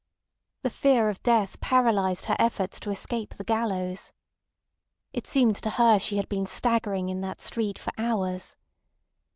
The 0.63 0.71
fear 0.71 1.09
of 1.09 1.21
death 1.21 1.59
paralysed 1.61 2.25
her 2.25 2.35
efforts 2.39 2.79
to 2.79 2.89
escape 2.89 3.35
the 3.35 3.43
gallows. 3.43 4.13
It 5.13 5.27
seemed 5.27 5.57
to 5.57 5.69
her 5.69 5.99
she 5.99 6.17
had 6.17 6.27
been 6.27 6.47
staggering 6.47 7.09
in 7.09 7.21
that 7.21 7.39
street 7.39 7.77
for 7.77 7.91
hours. 7.99 8.55